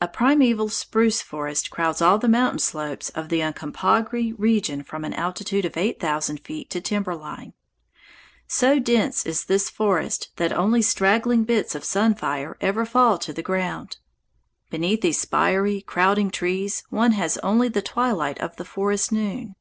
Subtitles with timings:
[0.00, 5.14] A primeval spruce forest crowds all the mountain slopes of the Uncompahgre region from an
[5.14, 7.52] altitude of eight thousand feet to timber line.
[8.48, 13.32] So dense is this forest that only straggling bits of sun fire ever fall to
[13.32, 13.98] the ground.
[14.68, 19.54] Beneath these spiry, crowding trees one has only "the twilight of the forest noon."